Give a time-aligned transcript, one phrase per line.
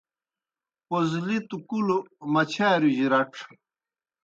[0.87, 1.97] پوزلِتوْ کُلوْ
[2.33, 3.39] مچھارِیؤجیْ رڇھ۔